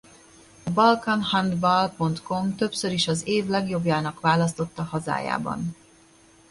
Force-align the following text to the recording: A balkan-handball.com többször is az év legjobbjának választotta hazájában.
A 0.63 0.69
balkan-handball.com 0.71 2.55
többször 2.55 2.91
is 2.91 3.07
az 3.07 3.27
év 3.27 3.47
legjobbjának 3.47 4.19
választotta 4.19 4.83
hazájában. 4.83 5.75